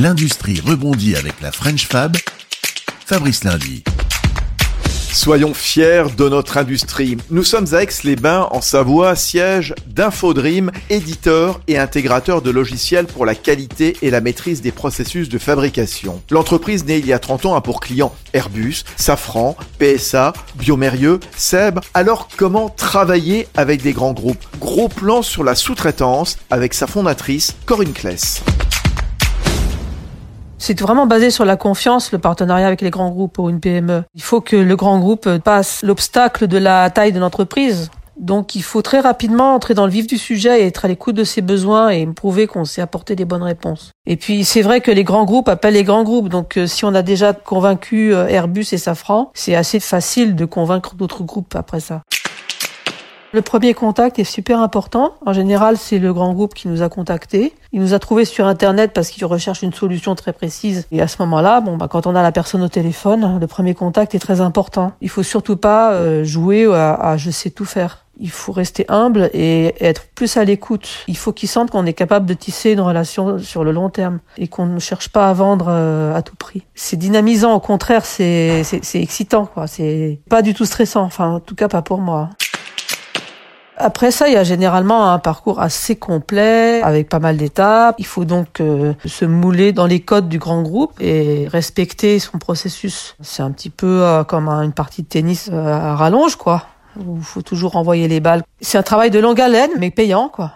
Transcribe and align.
L'industrie 0.00 0.60
rebondit 0.60 1.14
avec 1.14 1.40
la 1.40 1.52
French 1.52 1.86
Fab. 1.86 2.16
Fabrice 3.06 3.44
Lundi. 3.44 3.84
Soyons 5.12 5.54
fiers 5.54 6.06
de 6.16 6.28
notre 6.28 6.56
industrie. 6.56 7.16
Nous 7.30 7.44
sommes 7.44 7.72
à 7.72 7.84
Aix-les-Bains, 7.84 8.48
en 8.50 8.60
Savoie, 8.60 9.14
siège 9.14 9.72
d'Infodream, 9.86 10.72
éditeur 10.90 11.60
et 11.68 11.78
intégrateur 11.78 12.42
de 12.42 12.50
logiciels 12.50 13.06
pour 13.06 13.24
la 13.24 13.36
qualité 13.36 13.96
et 14.02 14.10
la 14.10 14.20
maîtrise 14.20 14.62
des 14.62 14.72
processus 14.72 15.28
de 15.28 15.38
fabrication. 15.38 16.20
L'entreprise 16.28 16.84
née 16.84 16.98
il 16.98 17.06
y 17.06 17.12
a 17.12 17.20
30 17.20 17.46
ans 17.46 17.54
a 17.54 17.60
pour 17.60 17.78
clients 17.78 18.12
Airbus, 18.32 18.82
Safran, 18.96 19.56
PSA, 19.78 20.32
Biomérieux, 20.56 21.20
Seb. 21.36 21.78
Alors 21.94 22.26
comment 22.36 22.68
travailler 22.68 23.46
avec 23.56 23.80
des 23.80 23.92
grands 23.92 24.12
groupes? 24.12 24.44
Gros 24.58 24.88
plan 24.88 25.22
sur 25.22 25.44
la 25.44 25.54
sous-traitance 25.54 26.36
avec 26.50 26.74
sa 26.74 26.88
fondatrice 26.88 27.54
Corinne 27.64 27.92
Kless. 27.92 28.42
C'est 30.66 30.80
vraiment 30.80 31.04
basé 31.04 31.28
sur 31.28 31.44
la 31.44 31.56
confiance, 31.56 32.10
le 32.10 32.16
partenariat 32.16 32.66
avec 32.66 32.80
les 32.80 32.88
grands 32.88 33.10
groupes 33.10 33.38
ou 33.38 33.50
une 33.50 33.60
PME. 33.60 34.02
Il 34.14 34.22
faut 34.22 34.40
que 34.40 34.56
le 34.56 34.76
grand 34.76 34.98
groupe 34.98 35.36
passe 35.36 35.82
l'obstacle 35.82 36.46
de 36.46 36.56
la 36.56 36.88
taille 36.88 37.12
de 37.12 37.20
l'entreprise. 37.20 37.90
Donc 38.16 38.54
il 38.54 38.62
faut 38.62 38.80
très 38.80 39.00
rapidement 39.00 39.54
entrer 39.54 39.74
dans 39.74 39.84
le 39.84 39.92
vif 39.92 40.06
du 40.06 40.16
sujet 40.16 40.62
et 40.62 40.66
être 40.68 40.86
à 40.86 40.88
l'écoute 40.88 41.16
de 41.16 41.24
ses 41.24 41.42
besoins 41.42 41.90
et 41.90 42.06
prouver 42.06 42.46
qu'on 42.46 42.64
sait 42.64 42.80
apporter 42.80 43.14
des 43.14 43.26
bonnes 43.26 43.42
réponses. 43.42 43.92
Et 44.06 44.16
puis 44.16 44.46
c'est 44.46 44.62
vrai 44.62 44.80
que 44.80 44.90
les 44.90 45.04
grands 45.04 45.26
groupes 45.26 45.50
appellent 45.50 45.74
les 45.74 45.84
grands 45.84 46.02
groupes. 46.02 46.30
Donc 46.30 46.56
euh, 46.56 46.66
si 46.66 46.86
on 46.86 46.94
a 46.94 47.02
déjà 47.02 47.34
convaincu 47.34 48.14
euh, 48.14 48.26
Airbus 48.28 48.68
et 48.72 48.78
Safran, 48.78 49.32
c'est 49.34 49.54
assez 49.54 49.80
facile 49.80 50.34
de 50.34 50.46
convaincre 50.46 50.94
d'autres 50.94 51.24
groupes 51.24 51.56
après 51.56 51.80
ça. 51.80 52.00
Le 53.34 53.42
premier 53.42 53.74
contact 53.74 54.20
est 54.20 54.22
super 54.22 54.60
important. 54.60 55.16
En 55.26 55.32
général, 55.32 55.76
c'est 55.76 55.98
le 55.98 56.12
grand 56.14 56.32
groupe 56.34 56.54
qui 56.54 56.68
nous 56.68 56.82
a 56.82 56.88
contactés. 56.88 57.52
Il 57.72 57.80
nous 57.80 57.92
a 57.92 57.98
trouvé 57.98 58.24
sur 58.24 58.46
Internet 58.46 58.92
parce 58.94 59.10
qu'il 59.10 59.24
recherche 59.24 59.62
une 59.62 59.72
solution 59.72 60.14
très 60.14 60.32
précise. 60.32 60.86
Et 60.92 61.02
à 61.02 61.08
ce 61.08 61.16
moment-là, 61.22 61.60
bon, 61.60 61.76
bah, 61.76 61.88
quand 61.90 62.06
on 62.06 62.14
a 62.14 62.22
la 62.22 62.30
personne 62.30 62.62
au 62.62 62.68
téléphone, 62.68 63.40
le 63.40 63.46
premier 63.48 63.74
contact 63.74 64.14
est 64.14 64.20
très 64.20 64.40
important. 64.40 64.92
Il 65.00 65.08
faut 65.08 65.24
surtout 65.24 65.56
pas 65.56 65.94
euh, 65.94 66.22
jouer 66.22 66.72
à, 66.72 67.16
je 67.16 67.32
sais 67.32 67.50
tout 67.50 67.64
faire. 67.64 68.04
Il 68.20 68.30
faut 68.30 68.52
rester 68.52 68.84
humble 68.88 69.28
et 69.34 69.74
être 69.84 70.06
plus 70.14 70.36
à 70.36 70.44
l'écoute. 70.44 70.88
Il 71.08 71.16
faut 71.16 71.32
qu'ils 71.32 71.48
sentent 71.48 71.72
qu'on 71.72 71.86
est 71.86 71.92
capable 71.92 72.26
de 72.26 72.34
tisser 72.34 72.70
une 72.70 72.80
relation 72.80 73.40
sur 73.40 73.64
le 73.64 73.72
long 73.72 73.90
terme 73.90 74.20
et 74.38 74.46
qu'on 74.46 74.66
ne 74.66 74.78
cherche 74.78 75.08
pas 75.08 75.28
à 75.28 75.32
vendre 75.32 75.66
euh, 75.68 76.14
à 76.14 76.22
tout 76.22 76.36
prix. 76.36 76.62
C'est 76.76 76.96
dynamisant, 76.96 77.52
au 77.52 77.58
contraire, 77.58 78.06
c'est 78.06 78.62
excitant, 78.94 79.46
quoi. 79.46 79.66
C'est 79.66 80.20
pas 80.30 80.42
du 80.42 80.54
tout 80.54 80.66
stressant. 80.66 81.02
Enfin, 81.02 81.30
en 81.30 81.40
tout 81.40 81.56
cas, 81.56 81.66
pas 81.66 81.82
pour 81.82 81.98
moi. 81.98 82.30
Après 83.76 84.10
ça, 84.10 84.28
il 84.28 84.34
y 84.34 84.36
a 84.36 84.44
généralement 84.44 85.10
un 85.10 85.18
parcours 85.18 85.60
assez 85.60 85.96
complet 85.96 86.80
avec 86.82 87.08
pas 87.08 87.18
mal 87.18 87.36
d'étapes. 87.36 87.96
Il 87.98 88.06
faut 88.06 88.24
donc 88.24 88.60
euh, 88.60 88.94
se 89.04 89.24
mouler 89.24 89.72
dans 89.72 89.86
les 89.86 90.00
codes 90.00 90.28
du 90.28 90.38
grand 90.38 90.62
groupe 90.62 90.92
et 91.00 91.48
respecter 91.48 92.18
son 92.18 92.38
processus. 92.38 93.16
C'est 93.20 93.42
un 93.42 93.50
petit 93.50 93.70
peu 93.70 94.02
euh, 94.02 94.22
comme 94.22 94.48
une 94.48 94.72
partie 94.72 95.02
de 95.02 95.08
tennis 95.08 95.50
euh, 95.52 95.66
à 95.66 95.96
rallonge, 95.96 96.36
quoi. 96.36 96.66
Il 96.96 97.22
faut 97.22 97.42
toujours 97.42 97.74
envoyer 97.74 98.06
les 98.06 98.20
balles. 98.20 98.44
C'est 98.60 98.78
un 98.78 98.84
travail 98.84 99.10
de 99.10 99.18
longue 99.18 99.40
haleine, 99.40 99.70
mais 99.78 99.90
payant, 99.90 100.28
quoi. 100.28 100.52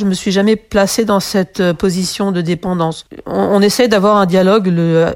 Je 0.00 0.06
me 0.06 0.14
suis 0.14 0.30
jamais 0.30 0.56
placé 0.56 1.04
dans 1.04 1.20
cette 1.20 1.60
euh, 1.60 1.74
position 1.74 2.32
de 2.32 2.40
dépendance. 2.40 3.04
On, 3.26 3.34
on 3.34 3.60
essaye 3.60 3.86
d'avoir 3.86 4.16
un 4.16 4.24
dialogue 4.24 4.70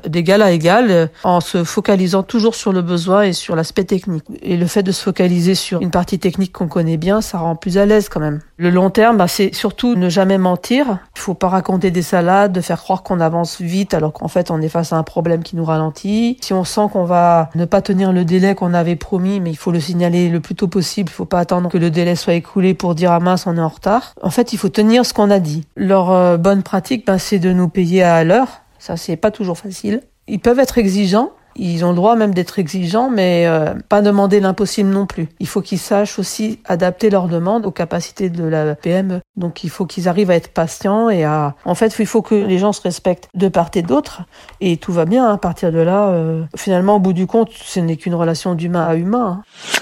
d'égal 0.06 0.42
à 0.42 0.50
égal 0.50 0.90
euh, 0.90 1.06
en 1.22 1.40
se 1.40 1.64
focalisant 1.64 2.22
toujours 2.22 2.54
sur 2.54 2.70
le 2.70 2.82
besoin 2.82 3.22
et 3.22 3.32
sur 3.32 3.56
l'aspect 3.56 3.84
technique. 3.84 4.24
Et 4.42 4.58
le 4.58 4.66
fait 4.66 4.82
de 4.82 4.92
se 4.92 5.02
focaliser 5.02 5.54
sur 5.54 5.80
une 5.80 5.90
partie 5.90 6.18
technique 6.18 6.52
qu'on 6.52 6.68
connaît 6.68 6.98
bien, 6.98 7.22
ça 7.22 7.38
rend 7.38 7.56
plus 7.56 7.78
à 7.78 7.86
l'aise 7.86 8.10
quand 8.10 8.20
même. 8.20 8.40
Le 8.56 8.70
long 8.70 8.88
terme, 8.88 9.16
bah, 9.16 9.26
c'est 9.26 9.52
surtout 9.52 9.96
ne 9.96 10.08
jamais 10.08 10.38
mentir. 10.38 10.98
Il 11.16 11.20
faut 11.20 11.34
pas 11.34 11.48
raconter 11.48 11.90
des 11.90 12.02
salades, 12.02 12.52
de 12.52 12.60
faire 12.60 12.80
croire 12.80 13.02
qu'on 13.02 13.18
avance 13.18 13.60
vite 13.60 13.94
alors 13.94 14.12
qu'en 14.12 14.28
fait 14.28 14.50
on 14.50 14.60
est 14.60 14.68
face 14.68 14.92
à 14.92 14.96
un 14.96 15.02
problème 15.02 15.42
qui 15.42 15.56
nous 15.56 15.64
ralentit. 15.64 16.38
Si 16.40 16.52
on 16.52 16.62
sent 16.62 16.88
qu'on 16.92 17.04
va 17.04 17.50
ne 17.56 17.64
pas 17.64 17.82
tenir 17.82 18.12
le 18.12 18.24
délai 18.24 18.54
qu'on 18.54 18.72
avait 18.72 18.94
promis, 18.94 19.40
mais 19.40 19.50
il 19.50 19.56
faut 19.56 19.72
le 19.72 19.80
signaler 19.80 20.28
le 20.28 20.38
plus 20.40 20.54
tôt 20.54 20.68
possible. 20.68 21.10
Il 21.10 21.14
faut 21.14 21.24
pas 21.24 21.40
attendre 21.40 21.68
que 21.68 21.78
le 21.78 21.90
délai 21.90 22.14
soit 22.14 22.34
écoulé 22.34 22.74
pour 22.74 22.94
dire 22.94 23.10
ah 23.10 23.20
mince 23.20 23.46
on 23.46 23.56
est 23.56 23.60
en 23.60 23.68
retard. 23.68 24.14
En 24.22 24.30
fait, 24.30 24.52
il 24.52 24.58
faut 24.58 24.68
tenir 24.68 25.04
ce 25.04 25.14
qu'on 25.14 25.30
a 25.30 25.40
dit. 25.40 25.66
Leur 25.76 26.12
euh, 26.12 26.36
bonne 26.36 26.62
pratique, 26.62 27.06
ben, 27.06 27.18
c'est 27.18 27.40
de 27.40 27.52
nous 27.52 27.68
payer 27.68 28.04
à 28.04 28.22
l'heure. 28.22 28.62
Ça, 28.78 28.96
c'est 28.96 29.16
pas 29.16 29.32
toujours 29.32 29.58
facile. 29.58 30.02
Ils 30.28 30.40
peuvent 30.40 30.60
être 30.60 30.78
exigeants. 30.78 31.30
Ils 31.56 31.84
ont 31.84 31.90
le 31.90 31.96
droit 31.96 32.16
même 32.16 32.34
d'être 32.34 32.58
exigeants, 32.58 33.10
mais 33.10 33.46
euh, 33.46 33.74
pas 33.88 34.02
demander 34.02 34.40
l'impossible 34.40 34.90
non 34.90 35.06
plus. 35.06 35.28
Il 35.40 35.46
faut 35.46 35.60
qu'ils 35.60 35.78
sachent 35.78 36.18
aussi 36.18 36.60
adapter 36.64 37.10
leurs 37.10 37.28
demandes 37.28 37.66
aux 37.66 37.70
capacités 37.70 38.30
de 38.30 38.44
la 38.44 38.74
PME. 38.74 39.20
Donc 39.36 39.64
il 39.64 39.70
faut 39.70 39.86
qu'ils 39.86 40.08
arrivent 40.08 40.30
à 40.30 40.36
être 40.36 40.48
patients 40.48 41.10
et 41.10 41.24
à... 41.24 41.54
En 41.64 41.74
fait, 41.74 41.94
il 41.98 42.06
faut 42.06 42.22
que 42.22 42.34
les 42.34 42.58
gens 42.58 42.72
se 42.72 42.82
respectent 42.82 43.28
de 43.34 43.48
part 43.48 43.70
et 43.74 43.82
d'autre. 43.82 44.22
Et 44.60 44.76
tout 44.76 44.92
va 44.92 45.04
bien 45.04 45.26
hein. 45.26 45.34
à 45.34 45.38
partir 45.38 45.72
de 45.72 45.78
là. 45.78 46.08
Euh, 46.08 46.44
finalement, 46.56 46.96
au 46.96 47.00
bout 47.00 47.12
du 47.12 47.26
compte, 47.26 47.50
ce 47.52 47.80
n'est 47.80 47.96
qu'une 47.96 48.14
relation 48.14 48.54
d'humain 48.54 48.84
à 48.84 48.94
humain. 48.94 49.40
Hein. 49.40 49.80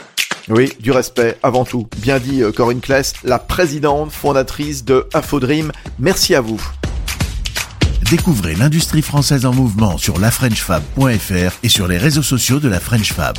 Oui, 0.48 0.72
du 0.80 0.90
respect 0.90 1.38
avant 1.42 1.64
tout. 1.64 1.86
Bien 1.98 2.18
dit 2.18 2.42
euh, 2.42 2.52
Corinne 2.52 2.80
Kless, 2.80 3.14
la 3.24 3.38
présidente 3.38 4.10
fondatrice 4.10 4.84
de 4.84 5.08
Infodream. 5.14 5.72
Merci 5.98 6.34
à 6.34 6.40
vous. 6.40 6.60
Découvrez 8.12 8.54
l'industrie 8.56 9.00
française 9.00 9.46
en 9.46 9.54
mouvement 9.54 9.96
sur 9.96 10.18
lafrenchfab.fr 10.18 11.58
et 11.62 11.68
sur 11.70 11.88
les 11.88 11.96
réseaux 11.96 12.22
sociaux 12.22 12.60
de 12.60 12.68
la 12.68 12.78
French 12.78 13.10
Fab. 13.14 13.38